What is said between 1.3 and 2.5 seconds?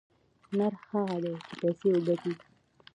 چې پيسې وگټي.